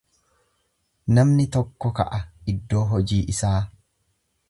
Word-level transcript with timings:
Namni 1.17 1.45
tokko 1.57 1.93
ka'a 2.01 2.23
iddoo 2.55 2.85
hojii 2.95 3.25
isaa. 3.37 3.57